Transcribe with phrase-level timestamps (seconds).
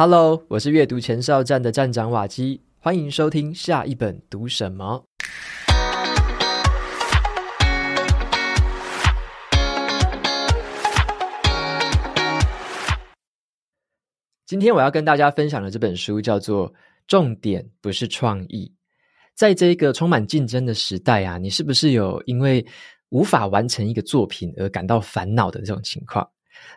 [0.00, 5.04] Hello，我是阅读前哨站的站长瓦基，欢迎收听下一本读什么。
[14.46, 16.72] 今天我要跟大家分享的这本书叫做
[17.08, 18.72] 《重点不是创意》。
[19.34, 22.64] 在这个充满竞争的时代啊，你是不是有因为
[23.08, 26.24] 无法完成一个作品而感到烦恼的这种情况？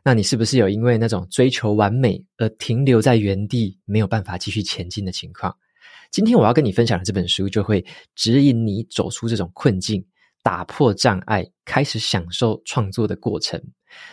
[0.03, 5.55] 那你是不是有因为那种追求完美而停留在原地，没有办法继续前进的情况？
[6.11, 10.03] 今天我要跟你分享的这本书，就会指引你走出这种困境，
[10.43, 13.61] 打破障碍，开始享受创作的过程。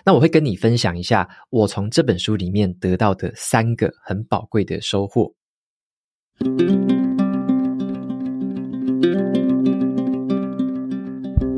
[0.05, 5.35] 那我会跟你分享一下我从这本书里面得到的三个很宝贵的收获。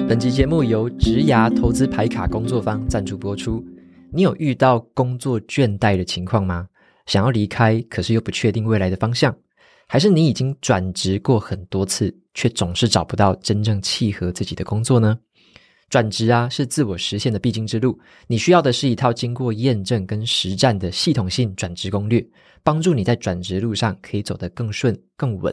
[0.09, 3.65] 本集节目由植牙投资牌卡工作坊赞助播出。
[4.13, 6.69] 你有遇到工作倦怠的情况吗？
[7.07, 9.35] 想要离开，可是又不确定未来的方向？
[9.87, 15.19] 还是你已经转职过很多次，却总是找不到真正契合自己的工作呢？
[15.89, 17.99] 转职啊，是自我实现的必经之路。
[18.29, 22.24] 你需要的是一套经过验证跟实战的系统性转职攻略，
[22.63, 25.52] 帮助你在转职路上可以走得更顺、更稳。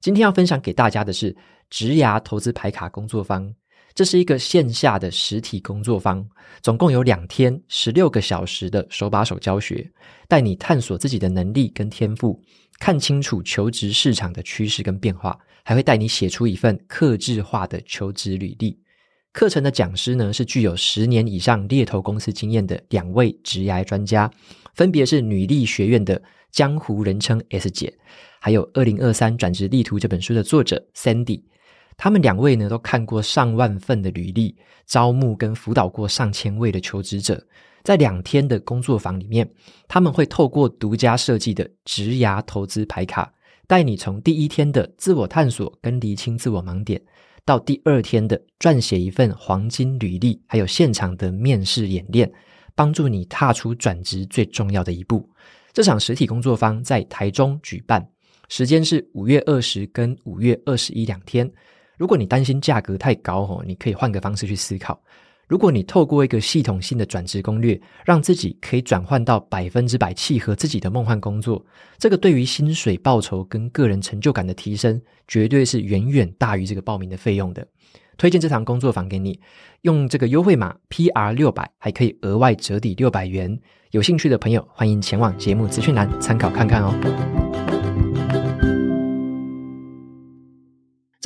[0.00, 1.36] 今天要分享给大家的是
[1.68, 3.52] 职涯投资牌卡工作坊。
[3.96, 6.22] 这是一个线下的实体工作坊，
[6.60, 9.90] 总共有两天，十六个小时的手把手教学，
[10.28, 12.38] 带你探索自己的能力跟天赋，
[12.78, 18.78] 看清楚求职市场的趋势跟变化，还会带你写出一份克制化的求职履历。
[19.32, 24.30] 课程的讲师呢，是具有十年以上猎头公司经验的两位职涯专家，
[24.74, 26.22] 分别是女力学院的
[26.52, 27.90] 江湖人称 S 姐，
[28.42, 31.40] 还有《二零二三转职地图》这本书的作者 Sandy。
[31.96, 34.54] 他们两位呢，都看过上万份的履历，
[34.86, 37.46] 招募跟辅导过上千位的求职者。
[37.82, 39.48] 在两天的工作坊里面，
[39.86, 43.32] 他们会透过独家设计的职涯投资牌卡，
[43.68, 47.00] 带你从第一天的自我探索跟厘清自我盲点，
[47.44, 52.30] 到第二天的撰写一份黄金履历，还有现场的面试演练，
[52.74, 55.30] 帮助你踏出转职最重要的一步。
[55.72, 58.04] 这场实体工作坊在台中举办，
[58.48, 61.48] 时间是五月二十跟五月二十一两天。
[61.96, 65.00] 如果你担心价格太高哦，你可以换个方式去思考。
[65.48, 71.64] 如果你透过一个系统性的转职攻略，让自己可以转换到百分之百契合自己的梦幻工作，
[71.98, 77.64] 这个对于薪水报酬跟个人成就感的提升，绝对是远远大于这个报名的费用的。
[78.18, 79.38] 推荐这堂工作坊给你，
[79.82, 83.56] 用这个优惠码 PR 六百，还可以额外折抵六百元。
[83.92, 87.45] 有兴趣的朋友，欢迎前往节目资讯栏参考看看哦。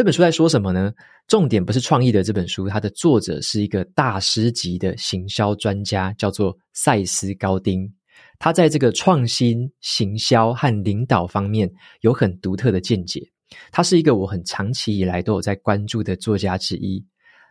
[0.00, 0.90] 这本书在说什么呢？
[1.28, 7.86] 重点不是创意的这本书，它的作者是一个大师级的行销专家，叫做赛斯高丁。
[8.38, 13.20] 他在这个创新、行销和领导方面有很独特的见解。
[13.70, 17.04] 他是一个我很长期以来都有在关注的作家之一。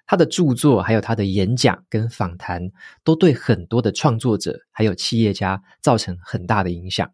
[0.07, 2.59] 他的著作还有他的演讲跟访谈，
[3.03, 7.07] 都对很多的创作者还有企业家造成很大的影响。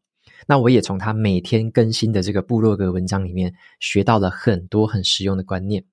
[0.48, 5.84] 那我也从他每天更新的这个部落格文章里面学到了很多很实用的观念。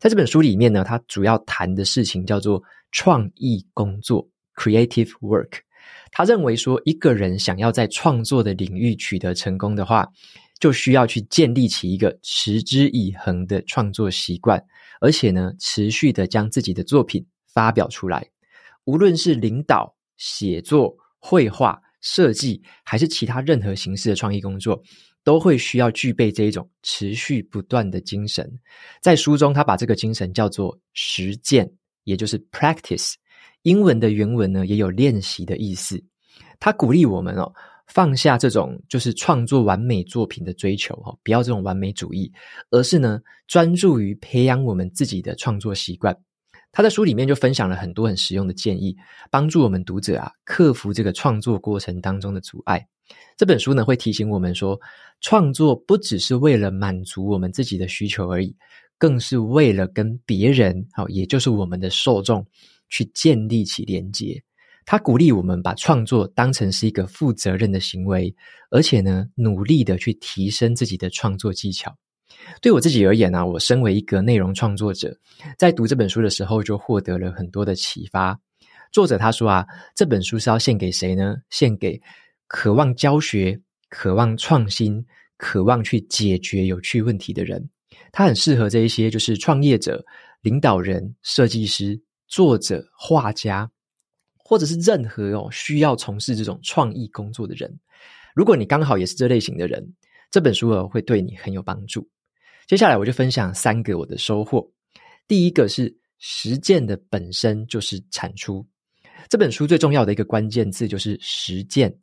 [0.00, 5.60] 在这本书里面呢，他主要谈的事情叫做创意工作 （creative work）。
[6.10, 10.08] 他认为说，一个人想要在创作的领域取得成功的话，
[10.58, 14.62] 就需要去建立起一个持之以恒的创作习惯，
[15.00, 18.28] 而且呢，持续的将自己的作品发表出来。
[18.84, 21.80] 无论是领导、写作、绘画。
[22.00, 24.80] 设计还是其他任何形式的创意工作，
[25.24, 28.48] 都会需要具备这一种持续不断的精神。
[29.02, 31.70] 在书中，他把这个精神叫做实践，
[32.04, 33.14] 也就是 practice。
[33.62, 36.00] 英文的原文呢，也有练习的意思。
[36.60, 37.52] 他鼓励我们哦，
[37.88, 42.32] 放下这种就是创作完美作品的追求哦，不要这种完美主义，
[42.70, 46.16] 而是呢，专注于培养我们自己的创作习惯。
[46.72, 48.94] 他在书里面就分享了很多很实用的建议，
[49.30, 52.86] 帮助我们读者啊克服这个创作过程当中的阻碍。
[53.36, 54.78] 这本书呢会提醒我们说，
[55.20, 58.54] 创作不只是为了满足我们自己的需求而已，
[58.98, 62.44] 更是为了跟别人，好，也就是我们的受众，
[62.88, 64.42] 去建立起连接。
[64.84, 68.34] 他鼓励我们把创作当成是一个负责任的行为，
[68.70, 71.96] 而且呢努力的去提升自己的创作技巧。
[72.60, 75.16] 对我自己而言呢、啊，我身为一个内容创作者，
[75.58, 78.38] 在读这本书的时候就获得了很多的启发。
[78.92, 81.36] 作者他说啊，这本书是要献给谁呢？
[81.50, 82.00] 献给
[82.46, 83.60] 渴望教学、
[83.90, 85.04] 渴望创新、
[85.36, 87.68] 渴望去解决有趣问题的人。
[88.12, 90.04] 他很适合这一些就是创业者、
[90.40, 93.70] 领导人、设计师、作者、画家，
[94.38, 97.78] 或者是任何哦需要从事这种创意工作的人。
[98.34, 99.94] 如果你刚好也是这类型的人，
[100.30, 102.08] 这本书哦会对你很有帮助。
[102.66, 104.68] 接下来我就分享三个我的收获。
[105.28, 108.66] 第一个是实践的本身就是产出。
[109.28, 111.96] 这本书最重要的一个关键字就是实践，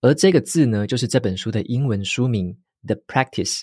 [0.00, 2.54] 而这个字呢，就是这本书的英文书名
[2.86, 3.62] The Practice。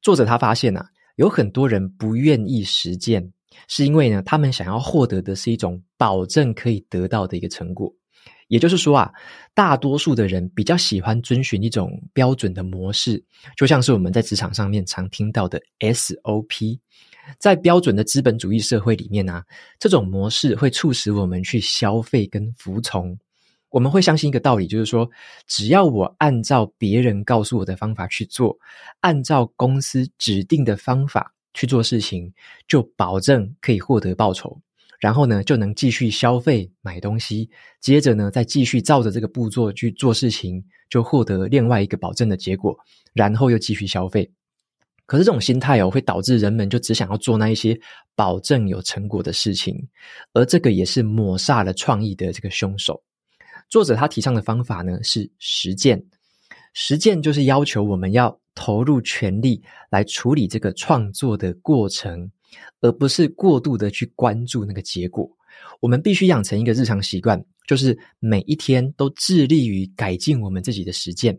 [0.00, 3.32] 作者他发现啊，有很多人不愿意实践，
[3.68, 7.94] 是因为呢，他们想要获得的是一种保证可以得到的一个成果。
[8.52, 9.10] 也就是说啊，
[9.54, 13.24] 大多数的人比较喜欢遵循一种标准的模式，
[13.56, 16.78] 就像是我们在职场上面常听到的 SOP。
[17.38, 19.42] 在标准的资本主义社会里面啊，
[19.78, 23.18] 这种模式会促使我们去消费跟服从。
[23.70, 25.08] 我们会相信一个道理，就是说，
[25.46, 28.54] 只要我按照别人告诉我的方法去做，
[29.00, 32.30] 按照公司指定的方法去做事情，
[32.68, 34.60] 就保证可以获得报酬。
[35.02, 37.50] 然后呢，就能继续消费买东西，
[37.80, 42.72] 接着呢，再继续照着这个步骤去做事情，就获得另外一个保证的结果，
[43.12, 44.30] 然后又继续消费。
[45.04, 47.76] 可是这种心态哦，会导致人们就只想要做那一些
[48.14, 49.76] 保证有成果的事情，
[50.34, 53.02] 而这个也是抹杀了创意的这个凶手。
[53.68, 56.00] 作者他提倡的方法呢，是实践，
[56.74, 59.60] 实践就是要求我们要投入全力
[59.90, 62.30] 来处理这个创作的过程，
[62.80, 65.30] 而不是过度的去关注那个结果。
[65.80, 71.38] 我们必须养成一个日常习惯，就是每一天都致力于改进我们自己的实践。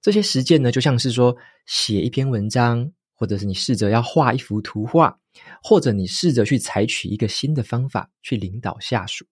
[0.00, 1.36] 这些实践呢，就像是说
[1.66, 5.16] 写一篇文章，或者是你试着要画一幅图画，
[5.62, 9.24] 或者你试着去采取一个新的方法去领导下属。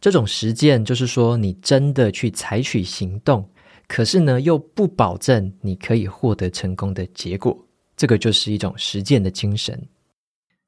[0.00, 3.48] 这种实践就是说，你真的去采取行动，
[3.86, 7.56] 可是呢，又不保证你可以获得成功的结果。
[7.96, 9.80] 这个就是一种实践的精神。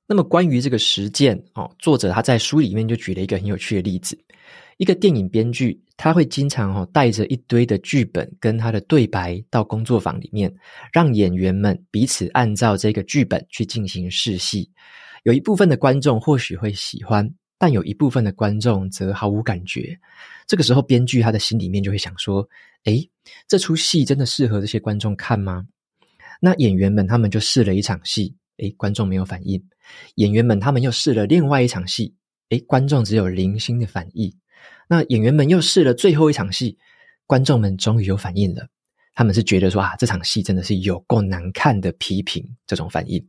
[0.07, 4.19] 那么关于这个实践哦，作者他在书里面就举了一个很有趣的例子。
[4.77, 10.53] 一个电影编剧，他会经常哦带着一堆的剧本跟他的对白到工作坊里面，
[10.93, 14.69] 让演员们彼此按照这个剧本去进行试戏。
[15.23, 19.99] 有一部分的观众或许会喜欢，但有一部分的观众则毫无感觉。
[20.47, 22.47] 这个时候，编剧他的心里面就会想说
[22.85, 23.09] ：“诶，
[23.49, 25.65] 这出戏真的适合这些观众看吗？”
[26.43, 29.63] 那演员们他们就试了一场戏，诶，观众没有反应。
[30.17, 32.15] 演员们他们又试了另外一场戏，
[32.51, 34.33] 诶，观众只有零星的反应。
[34.89, 36.79] 那演员们又试了最后一场戏，
[37.27, 38.67] 观众们终于有反应了。
[39.15, 43.25] 他们是觉得说啊，这场戏真的是有够难看的批评这种反应。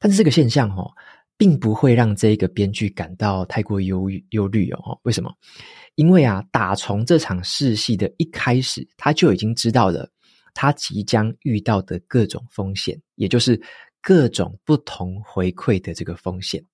[0.00, 0.90] 但是这个现象哦，
[1.36, 4.98] 并不会让这个编剧感到太过忧忧虑哦。
[5.02, 5.32] 为什么？
[5.94, 10.10] 因为啊，打从这场试戏的一开始，他就已经知道了
[10.52, 13.60] 他即将遇到的各种风险，也就是
[14.06, 16.64] 各种不同回馈的这个风险。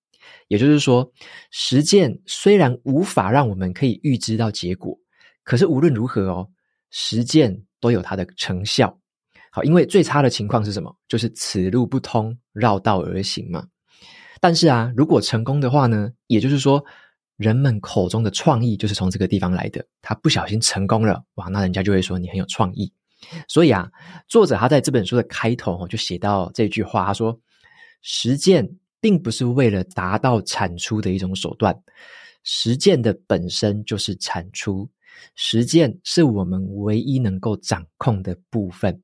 [0.49, 1.11] 也就是说，
[1.50, 4.94] 实践虽然无法让我们可以预知到结果，
[5.43, 6.46] 可是无论如何哦，
[6.90, 8.99] 实践都有它的成效。
[9.50, 10.94] 好，因为最差的情况是什么？
[11.08, 13.67] 就是此路不通，绕道而行嘛。
[14.38, 16.12] 但是啊，如果成功的话呢？
[16.26, 16.85] 也就是说，
[17.38, 19.82] 人们口中的创意就是从这个地方来的。
[20.02, 22.93] 他不小心成功了，哇，那人家就会说你很有创意。
[23.49, 23.91] 所以啊，
[24.29, 27.39] 作者他在这本书的开头就写到这句话，他说
[28.03, 28.69] ：“实践。”
[29.03, 31.77] 并不是为了达到产出的一种手段，
[32.45, 34.89] 实践的本身就是产出，
[35.35, 39.03] 实践是我们唯一能够掌控的部分。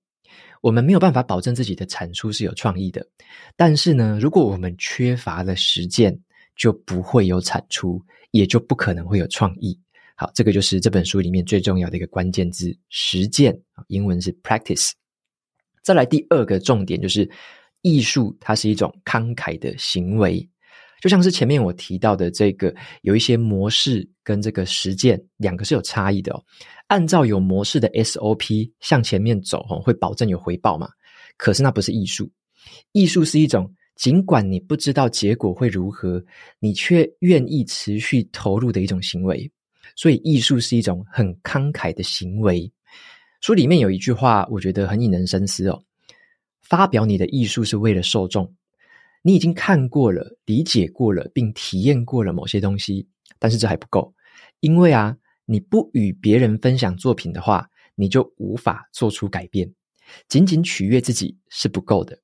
[0.61, 3.05] 我们没有办法保证自己的产出是有创意的，
[3.57, 6.17] 但是呢，如果我们缺乏了实践，
[6.55, 9.77] 就不会有产出，也就不可能会有创意。
[10.19, 14.91] 好，这个就是这本书里面最重要的一个关键字——实践，英文是 practice。
[15.83, 17.27] 再来第二个重点就是。
[17.83, 20.47] 艺术它是一种慷慨的行为，
[21.01, 26.43] 就像是前面我提到的这个，有一些模式跟这个实践两个是有差异的哦。
[26.89, 30.89] 按照有模式的 SOP 向前面走哦，会保证有回报嘛？
[31.37, 32.29] 可是那不是艺术，
[32.91, 36.21] 艺术是一种尽管你不知道结果会如何，
[36.59, 39.49] 你却愿意持续投入的一种行为。
[39.99, 42.73] 所以艺术是一种很慷慨的行为。
[43.41, 45.83] 书里面有一句话，我觉得很引人深思哦。
[46.61, 48.55] 发表你的艺术是为了受众，
[49.23, 53.09] 你已经看过了、理解过了，并体验过了某些东西，
[53.41, 54.15] 但是这还不够，
[54.61, 59.69] 因为啊，你不与别人分享作品的话，你就无法做出改变。
[60.29, 62.17] 仅仅取悦自己是不够的。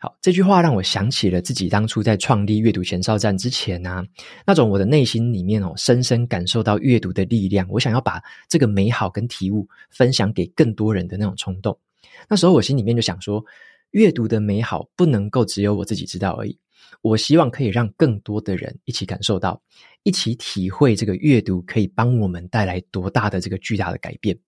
[0.00, 4.02] 好，这句话让我想起了自己当初在创立阅读前哨站之前啊，
[4.46, 11.78] 那种我的内心里面哦，深深感受到阅读的力量，我想要把这个美好跟体悟分享给更多人的那种冲动。
[12.28, 13.44] 那时候我心里面就想说。
[13.92, 16.56] 阅读的美好不能够只有我自己知道而已，
[17.02, 19.60] 我希望可以让更多的人一起感受到，
[20.04, 24.38] 一起体会这个阅读可以帮我们带来多大的这个巨大的改变。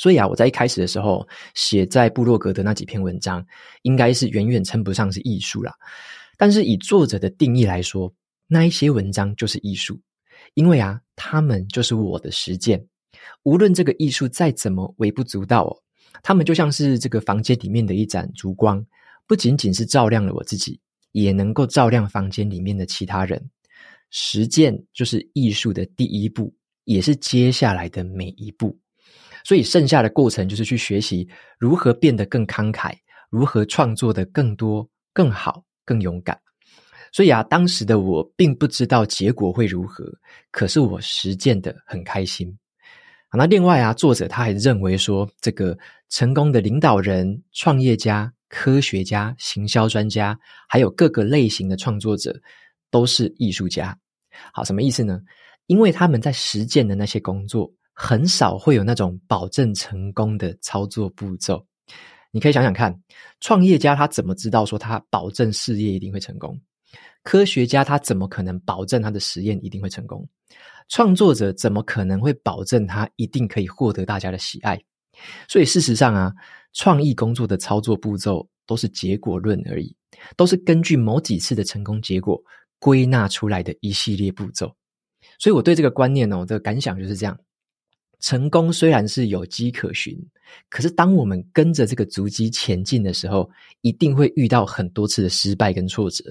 [0.00, 3.44] 所以啊，我在一开始的时候写在部落格的那几篇文章，
[3.82, 5.74] 应该是远远称不上是艺术啦。
[6.38, 8.10] 但是以作者的定义来说，
[8.46, 10.00] 那一些文章就是艺术，
[10.54, 12.82] 因为啊，他们就是我的实践。
[13.42, 15.76] 无论这个艺术再怎么微不足道哦，
[16.22, 18.82] 他们就像是这个房间里面的一盏烛光，
[19.26, 20.80] 不仅仅是照亮了我自己，
[21.12, 23.50] 也能够照亮房间里面的其他人。
[24.08, 26.54] 实践就是艺术的第一步，
[26.84, 28.78] 也是接下来的每一步。
[29.44, 31.28] 所以剩下的过程就是去学习
[31.58, 32.92] 如何变得更慷慨，
[33.30, 36.38] 如何创作的更多、更好、更勇敢。
[37.12, 40.04] 所以啊，当时的我并不知道结果会如何，
[40.50, 42.56] 可是我实践的很开心。
[43.32, 45.76] 那另外啊，作者他还认为说，这个
[46.08, 52.40] 成功的领导人、创业家、科学家、行销专家，还有各个类型的创作者，
[52.90, 53.96] 都是艺术家。
[54.52, 55.20] 好，什么意思呢？
[55.66, 57.72] 因为他们在实践的那些工作。
[58.02, 61.62] 很少会有那种保证成功的操作步骤。
[62.30, 62.98] 你可以想想看，
[63.40, 66.58] 创业家他怎么知道说他保证事业一定会成功？
[67.22, 70.26] 科学家他怎么可能保证他的实验一定会成功？
[70.88, 74.82] 创作者怎么可能会保证他一定可以获得大家的喜爱？
[75.46, 76.32] 所以事实上啊，
[76.72, 79.94] 创意工作的操作步骤都是结果论而已，
[80.38, 82.42] 都是根据某几次的成功结果
[82.78, 84.74] 归纳出来的一系列步骤。
[85.38, 87.38] 所以我对这个观念呢，我的感想就是这样。
[88.20, 90.16] 成功虽然是有迹可循，
[90.68, 93.50] 可是当我们跟着这个足迹前进的时候，
[93.80, 96.24] 一定会遇到很多次的失败跟挫折。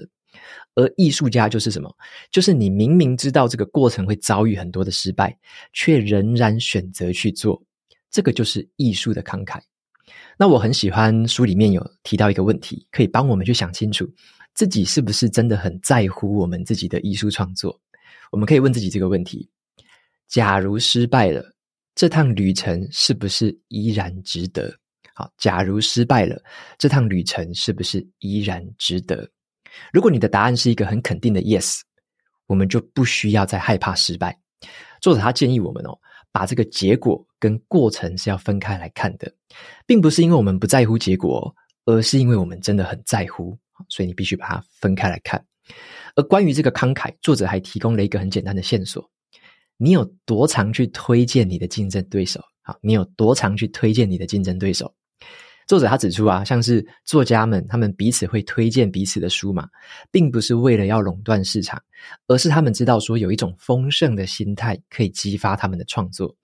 [0.76, 1.92] 而艺术家就是什么？
[2.30, 5.36] 就是你明明知道这个过程会遭遇很多的失败，
[5.72, 7.60] 却仍然选择去做，
[8.10, 9.60] 这个就是艺术的慷慨。
[10.38, 14.08] 那我很喜欢书里面有提到一个问题，可以帮我们去想清楚
[14.54, 17.78] 自己是不是真的很在乎我们自己的艺术创作。
[18.30, 19.50] 我们可以问自己这个问题：
[20.28, 21.44] 假如失败了，
[22.00, 24.74] 这趟旅程是不是依然值得？
[25.12, 26.42] 好，假如失败了，
[26.78, 29.28] 这趟旅程是不是依然值得？
[29.92, 31.80] 如果你的答案是一个很肯定的 yes，
[32.46, 34.34] 我们就不需要再害怕失败。
[35.02, 35.90] 作者他建议我们哦，
[36.32, 39.30] 把这个结果跟过程是要分开来看的，
[39.86, 41.54] 并不是因为我们不在乎结果，
[41.84, 43.54] 而是因为我们真的很在乎，
[43.90, 45.44] 所以你必须把它分开来看。
[46.16, 49.06] 而关于这个慷慨，作者还提供了一个很简单的线索。
[49.82, 52.38] 你有多常去推荐你的竞争对手？
[52.60, 54.94] 好，你有多常去推荐你的竞争对手？
[55.66, 59.66] 作者他指出啊，像是作家们，他们彼此会推荐彼此的书嘛，
[60.10, 61.82] 并不是为了要垄断市场，
[62.26, 66.36] 而是他们知道说有一种丰盛的心态可以激发他们的创作。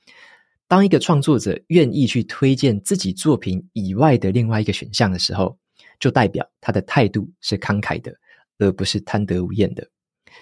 [0.66, 5.58] 当一个创作者愿意去推荐自己作品以外的另外一个选项的时候，
[6.00, 8.14] 就代表他的态度是慷慨的，
[8.58, 9.86] 而不是贪得无厌的。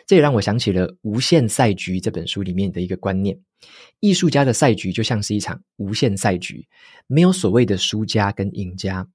[0.07, 3.39] 这也让我想起了《无限赛局》这本书里面的一个观念：
[4.01, 6.67] 艺术家的赛局就像是一场无限赛局，
[7.07, 9.07] 没有所谓的输家跟赢家，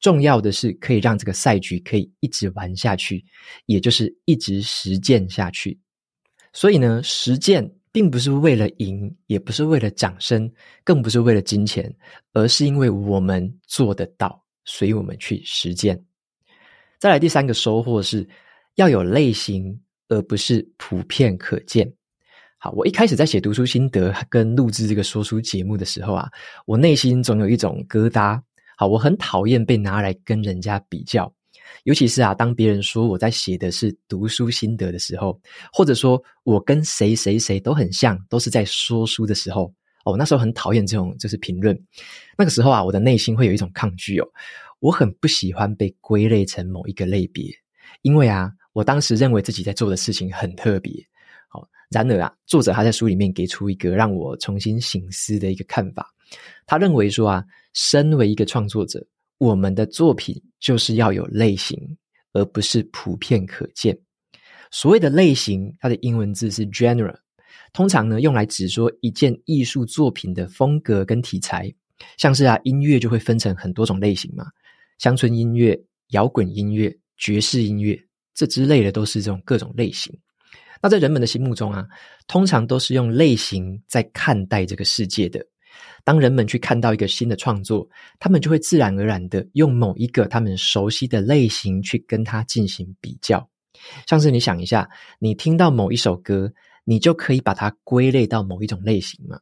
[0.00, 3.24] 重要的是可以让这个赛局可以一直玩下去，
[3.66, 5.78] 也就是一直实践下去。
[6.52, 10.50] 所以呢，实践并不是为了赢，也不是为了掌声，
[10.84, 11.94] 更不是为了金钱，
[12.32, 16.02] 而是因为我们做得到，所以我们去实践。
[16.98, 18.26] 再来第三个收获是
[18.76, 19.78] 要有类型。
[20.10, 21.90] 而不是普遍可见。
[22.58, 26.28] 好，我一开始在写读书心得跟录制这个说书节目的时候啊，
[26.66, 28.38] 我内心总有一种疙瘩。
[28.76, 31.32] 好，我很讨厌被拿来跟人家比较，
[31.84, 35.40] 尤其是啊，当别人说我在写的是读书心得的时候，
[35.72, 39.72] 或者说我跟谁谁谁都很像，都是在说书的时候，
[40.04, 41.78] 哦，那时候很讨厌这种就是评论。
[42.36, 44.28] 那个时候啊，我的内心会有一种抗拒哦，
[44.80, 47.46] 我很不喜欢被归类成某一个类别，
[48.02, 48.52] 因为啊。
[48.72, 50.92] 我当时认为自己在做的事情很特别，
[51.48, 56.08] 好，然而啊，作者他在书里面给出一个让我重新省思的一个看法。
[56.66, 59.04] 他认为说啊，身为一个创作者，
[59.38, 61.76] 我们的作品就是要有类型，
[62.32, 63.98] 而不是普遍可见。
[64.70, 67.12] 所谓的类型，它的英文字是 genre，
[67.72, 71.68] 通常呢用来指说一件艺术作品的风格跟题材。
[72.16, 74.46] 像是啊，音乐就会分成很多种类型嘛，
[74.98, 75.76] 乡村音乐、
[76.10, 78.00] 摇滚音乐、爵士音乐。
[78.40, 80.10] 这之类的都是这种各种类型。
[80.80, 81.86] 那在人们的心目中啊，
[82.26, 85.44] 通常都是用类型在看待这个世界的。
[86.04, 87.86] 当人们去看到一个新的创作，
[88.18, 93.46] 他们就会自然而然的用某一个他们熟悉的类型去跟它进行比较。
[94.06, 96.50] 像是你想一下，你听到某一首歌，
[96.84, 99.38] 你就可以把它归类到某一种类型嘛。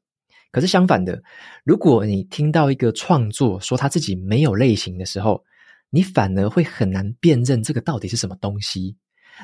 [0.50, 1.23] 可是相反的，
[1.62, 5.45] 如果你听到一个创作说他自己没有类型的时候，
[5.90, 8.97] 你反而会很难辨认这个到底是什么东西。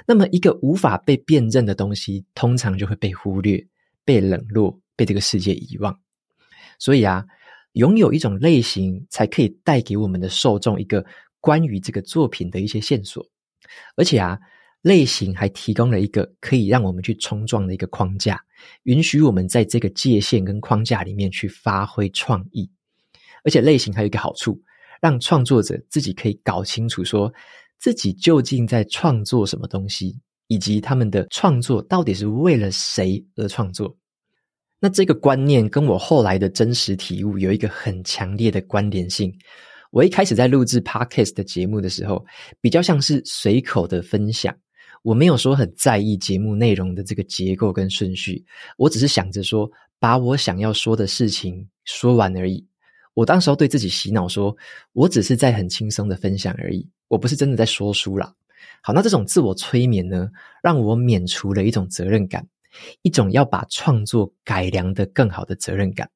[0.07, 3.65] 那么，一个无法被辨认的东西，通常就会被忽略、
[4.05, 5.99] 被冷落、被这个世界遗忘。
[6.79, 7.25] 所以啊，
[7.75, 11.05] 拥有一种类型，才可以带给我们的受众一个
[11.41, 13.25] 关于这个作品的一些线索。
[13.97, 14.39] 而且啊，
[14.83, 18.39] 类型还提供了一个可以让我们去冲撞的一个框架，
[18.83, 22.69] 允许我们在这个界限跟框架里面去发挥创意。
[23.45, 24.61] 而且类型还有一个好处，
[25.05, 27.31] 让创作者自己可以搞清楚说
[27.79, 33.95] 自己究竟在创作什么东西，以及他们的创作到底是为了谁而创作。
[34.81, 39.31] 那这个观念跟我后来的真实体悟有一个很强烈的关联性。
[39.91, 42.25] 我一开始在录制 Podcast 的节目的时候，
[42.63, 44.57] 比较像是随口的分享，
[45.03, 48.43] 我没有说很在意节目内容的这个结构跟顺序，
[48.79, 52.67] 我只是想着说，把我想要说的事情说完而已。
[53.15, 54.55] 我当时候对自己洗脑说，
[54.93, 58.33] 我只是在很轻松的分享而已，我不是真的在说书啦。
[58.83, 60.29] 好，那这种自我催眠呢，
[60.63, 62.47] 让我免除了一种责任感，
[63.03, 66.11] 一种要把创作改良得更好的责任感。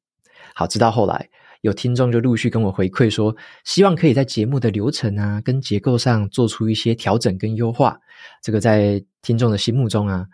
[0.54, 1.28] 好，直到后来。
[1.62, 7.98] 有听众就陆续跟我回馈说，希望可以在节目的流程啊跟结构上做出一些调整跟优化。
[8.40, 10.24] 这个在听众的心目中啊，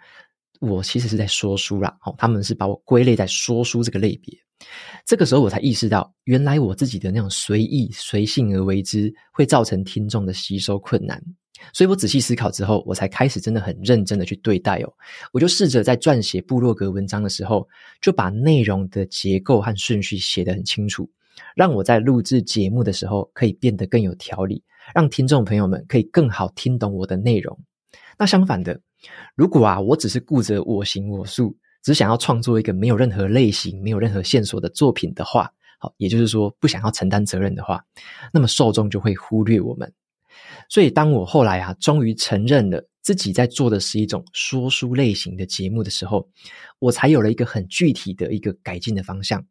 [0.60, 1.96] 我其实是在说书啦。
[2.04, 4.38] 哦，他们是把我归类在说书这个类别。
[5.04, 11.22] 这个时候我才意识到，原来我自己的那种随意随性而为之，会造成听众的吸收困难。
[11.72, 14.92] 所以我仔细思考之后，我才开始真的很认真的去对待哦。
[15.32, 17.66] 我就试着在撰写部落格文章的时候，
[18.00, 21.08] 就把内容的结构和顺序写得很清楚，
[21.54, 24.62] 让我在录制节目的时候可以变得更有条理，
[24.94, 27.58] 让听众朋友们可以更好听懂我的内容。
[28.18, 28.80] 那相反的，
[29.34, 35.48] 如果啊，我只是顾着我行我素，只想要创作一个没有任何类型、没有任何线索的作品的话，
[35.78, 37.84] 好，也就是说不想要承担责任的话，
[38.32, 39.92] 那么受众就会忽略我们。
[40.68, 46.26] 所以，当我后来啊，终于承认了自己在做的是一种说书类型的节目的时候，
[46.78, 49.44] 我才有了一个很具体的一个改进的方向。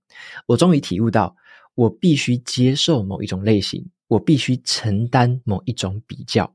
[0.47, 1.35] 我终于体悟到，
[1.75, 6.51] 我必须接受某一种类型，我必须承担某一种比较。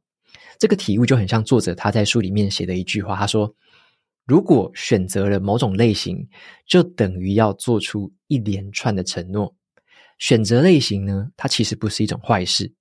[0.58, 3.54] 这个体悟就很像作者他在书里面写的一句话，他说
[4.28, 6.24] ：“如果选择了某种类型，
[6.66, 9.52] 就等于要做出一连串的承诺。
[10.18, 12.72] 选择类型呢，它其实不是一种坏事。”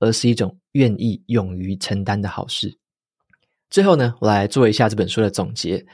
[0.00, 2.76] 而是一种愿意勇于承担的好事。
[3.70, 5.86] 最后呢，我来做一下这本书的总结。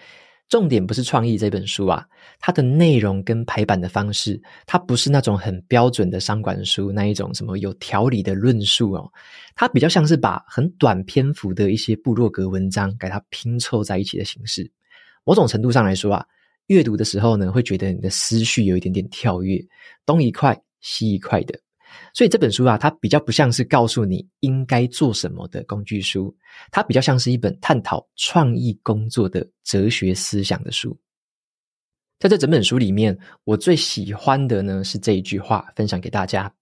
[0.48, 2.04] 重点不是创意这本书啊，
[2.40, 9.08] 它的内容跟排版的方式，它不是那种很标准的商管书那一种什么有条理的论述哦。
[9.54, 14.68] 它比较像是把很短篇幅的一些部落格文章给它拼凑在一起的形式。
[15.24, 16.26] 某种程度上来说啊，
[16.66, 19.60] 阅读的时候呢，会觉得你的思绪有一点点跳跃，
[20.06, 21.58] 东一块西一块的。
[22.14, 26.34] 所以这本书啊，它比较不像是告诉你应该做什么的工具书，
[26.70, 30.96] 它比较像是一本探讨创意工作的哲学思想的书。
[32.20, 36.52] 在这整本书里面，我最喜欢的呢是这一句话，分享给大家：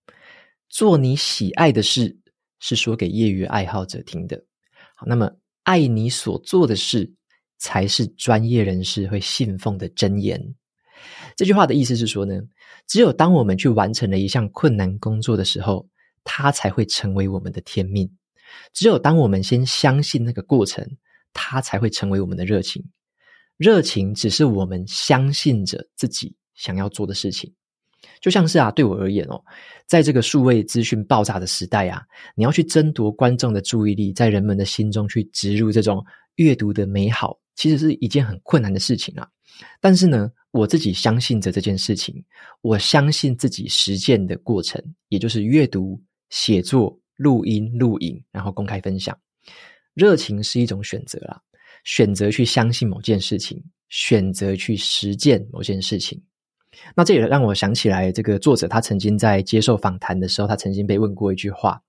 [0.71, 2.17] 做你喜爱的事，
[2.61, 4.43] 是说给业余爱好者听的。
[4.95, 5.31] 好，那么
[5.65, 7.13] 爱你所做的事，
[7.59, 10.55] 才是专业人士会信奉的箴言。
[11.37, 12.41] 这句话的意思是说呢，
[12.87, 15.89] 只有当我们去完成了一项困难工作的时候，
[16.25, 18.11] 它才会成为我们的天命。
[18.73, 20.85] 只有当我们先相信那个过程，
[21.33, 22.85] 它才会成为我们的热情。
[23.57, 27.53] 热情只是我们相信着自己想要做的事情。
[28.21, 29.43] 就像是啊，对我而言哦，
[29.87, 32.03] 在这个数位资讯爆炸的时代啊，
[32.35, 36.05] 你要去争夺观众的注意力，在人们的心中去植入这种
[36.37, 39.29] 阅读的美好，其实是一件很困难的事情啊。
[39.81, 42.25] 但是呢，我自己相信着这件事情，
[42.61, 49.19] 我相信自己实践的过程，也就是阅读、写作、录音、录影，然后公开分享。
[49.95, 51.43] 热情是一种选择啦，
[51.83, 56.23] 选择去相信某件事情，选择去实践某件事情。
[56.95, 61.83] 那这也让我想起来，这个作者他曾经在接受访谈的时候，他曾经被问过一句话，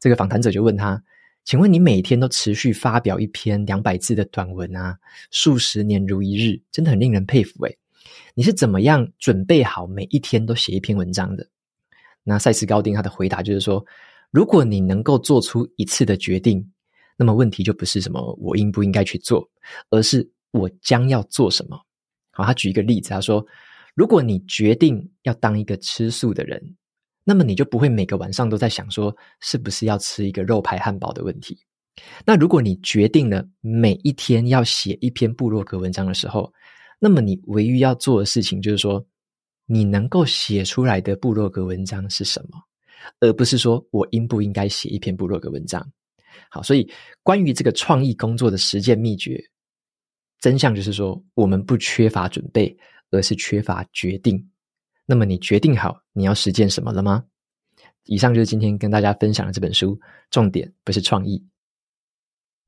[0.00, 1.02] 这个访谈者就问他。
[1.44, 4.96] 请问你每天都持续发表一篇两百字的短文啊，
[5.30, 7.78] 数十年如一日，真的很令人佩服诶。
[8.34, 11.46] 你是怎么样准备好每一天都写一篇文章的？
[12.22, 13.84] 那赛斯高丁他的回答就是说，
[14.30, 16.64] 如果你能够做出一次的决定，
[17.16, 19.50] 那么问题就不是什么我应不应该去做，
[19.90, 21.76] 而是我将要做什么。
[22.30, 23.44] 好，他举一个例子，他说，
[23.94, 26.76] 如果你决定要当一个吃素的人。
[27.24, 31.58] 那么你就不会每个晚上都在想说是不是要吃一个肉排汉堡的问题。
[32.24, 36.52] 那如果你决定了每一天要写一篇部落格文章的时候，
[36.98, 39.04] 那么你唯一要做的事情就是说，
[39.66, 42.58] 你能够写出来的部落格文章是什么，
[43.20, 45.86] 而不是说我应不应该写一篇部落格文章。
[46.48, 46.90] 好，所以
[47.22, 49.38] 关于这个创意工作的实践秘诀，
[50.40, 52.74] 真相就是说，我们不缺乏准备，
[53.10, 54.50] 而是缺乏决定。
[55.12, 57.22] 那么你决定好你要实践什么了吗？
[58.06, 61.44] 以上就是今天跟大家分享的这本书，重点不是创意。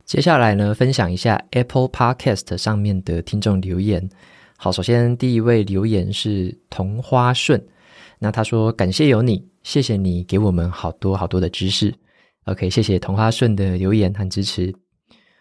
[0.04, 4.06] 接下来呢，分享一下 Apple Podcast 上面的听众留言。
[4.58, 7.66] 好，首先第一位留言是同花顺，
[8.18, 11.94] 那他说感谢有你，谢谢你给我们好多好多的知识。
[12.44, 14.70] OK，谢谢同花顺的留言和支持。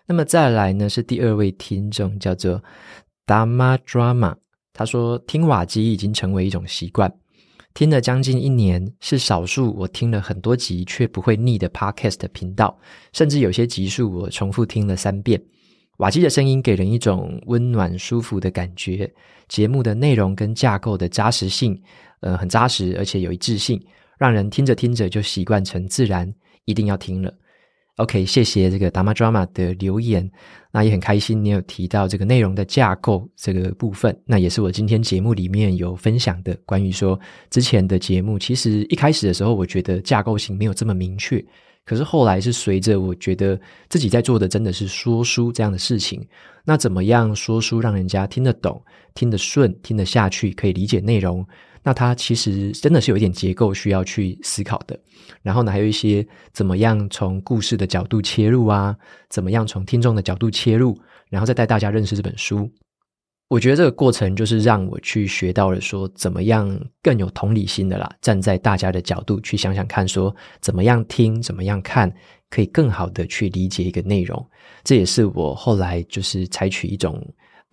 [0.07, 2.63] 那么再来呢，是第二位听众叫做
[3.27, 4.37] Dama Drama，
[4.73, 7.13] 他说听瓦基已经成为一种习惯。
[7.73, 12.77] 听了将近一年，是少数我听了很多集却不会腻的 Podcast 频道，
[13.13, 15.41] 甚至有些集数我重复听了三遍。
[15.97, 19.11] 瓦基的声音给人一种温暖舒服的感觉，
[19.47, 21.79] 节目的内容跟架构的扎实性，
[22.21, 23.83] 呃，很扎实而且有一致性，
[24.17, 26.31] 让人听着听着就习惯成自然，
[26.65, 27.33] 一定要听了。
[27.97, 30.27] OK，谢谢这个 Dama Drama 的留言，
[30.71, 37.19] 那也很开心你有提到这个内容的架构这个部分，那也是我今天节目里面有分享的，关于说
[37.51, 41.39] 之前的节目，其实一开始的时候，我觉得架构性没有这么明确，
[41.85, 46.19] 可是后来是随着我觉得自己在做的真的是说书这样的事情，
[46.65, 51.45] 那怎么样说书让人家听得懂、听得顺、听得下去，可以理解内容。
[51.83, 54.97] 那它其实真的是有一点结构需要去思考的，
[55.41, 58.95] 然后呢，还有一些怎么样从故事的角度切入啊，
[59.29, 60.97] 怎么样从听众的角度切入，
[61.29, 62.71] 然后再带大家认识这本书。
[63.49, 72.11] 我觉得这个过程就是让我去学到了说怎么样更有同理心的啦，站在大家的角度去想想看，说怎么样听，怎么样看，
[72.49, 74.43] 可以更好的去理解一个内容。
[74.85, 77.21] 这也是我后来就是采取一种。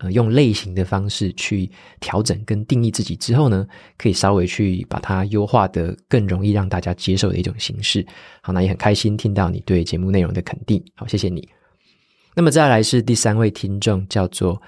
[0.01, 8.03] 呃，用类型的方式去调整跟定义自己之后呢，可以稍微去把它优化的更容易让大家接受的一种形式。
[8.41, 10.83] 好，那也很开心听到你对节目内容的肯定。
[10.95, 11.47] 好，谢谢你。
[12.35, 14.59] 那么再来是第三位听众，叫做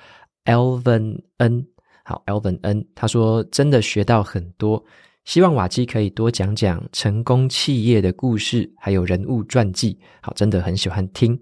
[0.46, 1.66] Elvin N。
[2.04, 4.84] 好，Elvin N，他说真的学到很多，
[5.26, 9.98] 希望瓦基可以多讲讲成功企业的故事，还有人物传记。
[10.22, 11.40] 好，真的很喜欢听。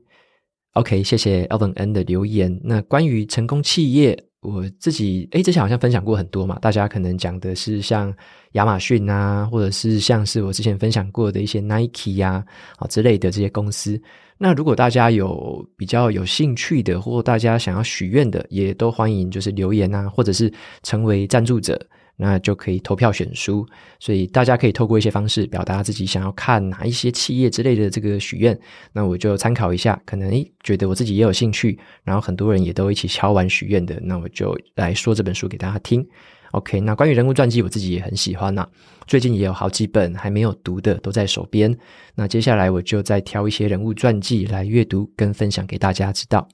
[0.73, 2.57] OK，谢谢 Alvin N 的留言。
[2.63, 8.13] 那关于成功企业，我自己诶之前好像分享过很多嘛，大家可能讲的是像
[8.53, 12.41] 亚马逊啊，或者是像是我之前分享过的一些 Nike 呀，
[12.77, 14.01] 啊之类的这些公司。
[14.37, 20.49] 那如果大家有比较有兴趣的，或大家想要许愿的，也都欢迎就是留言啊，或者是
[20.83, 21.77] 成为赞助者。
[22.23, 23.65] 那就可以投票选书，
[23.99, 28.55] 所以大家可以透过一些方式表达自己想要看哪一些企业之类的这个许愿，
[28.93, 36.07] 那我就参考一下，可能诶觉得我自己也有兴趣，然后很多人也都一起敲完许愿的，那我就来说这本书给大家听。
[36.51, 38.67] OK，那关于人物传记，我自己也很喜欢呐，
[39.07, 41.75] 最近也有好几本还没有读的都在手边，
[42.13, 46.47] 那接下来我就再挑一些人物传记来阅读跟分享给大家知道。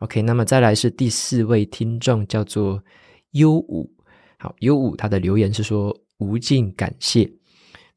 [0.00, 2.82] OK，那么再来是第四位听众，叫做
[3.30, 3.97] 优武。
[4.38, 7.28] 好，优五他的留言是说无尽感谢。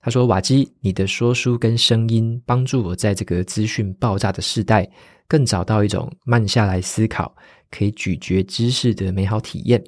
[0.01, 4.89] 他说瓦基，你的说书跟声音帮助我在这个资讯爆炸的时代，
[5.27, 7.35] 更找到一种慢下来思考，
[7.69, 9.83] 可以咀嚼知识的美好体验。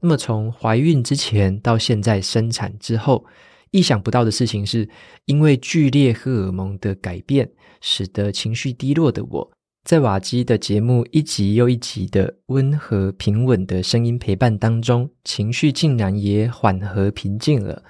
[0.00, 3.24] 那么从怀孕之前到现在生产之后，
[3.70, 4.86] 意想不到的事情是，
[5.24, 9.50] 因为剧烈荷尔蒙的改变，使得情绪低落的我。
[9.84, 17.82] 在瓦基的节目一集又一集的温和平稳的声音陪伴当中，情绪竟然也缓和平静了。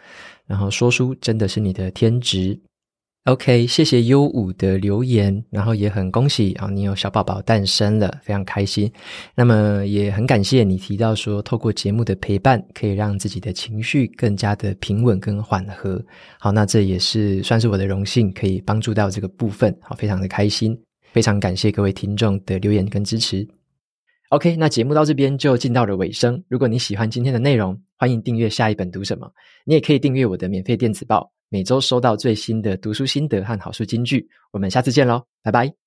[0.45, 2.61] 然后说书真的是你的天职。
[3.27, 8.91] OK，谢谢优五的留言，然后也很恭喜啊，你有小宝宝诞生了，非常开心。
[9.37, 16.05] 那么也很感谢你提到说，透过节目的陪伴，可以让自己的情绪更加的平稳跟缓和。
[16.41, 20.77] 好，那这也是算是我的荣幸，可以帮助到这个部分，好，非常的开心。
[21.15, 23.47] 非常感谢各位听众的留言跟支持。
[24.31, 26.43] OK，那节目到这边就进到了尾声。
[26.49, 29.31] 如果你喜欢今天的内容，欢迎订阅下一本读什么。
[29.65, 34.29] 你也可以订阅我的免费电子报，每周收到最新的读书心得和好书金句。
[34.51, 35.84] 我们下次见喽，拜拜。